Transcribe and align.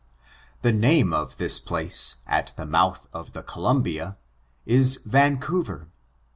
The 0.63 0.71
name 0.71 1.13
of 1.13 1.37
this 1.37 1.59
place, 1.59 2.15
at 2.25 2.53
the 2.57 2.65
mouth 2.65 3.07
of 3.13 3.33
the 3.33 3.43
Col 3.43 3.65
umbia, 3.67 4.17
is 4.65 4.95
Vancouver. 5.05 5.89